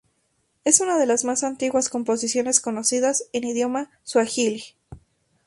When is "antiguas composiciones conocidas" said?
1.43-3.25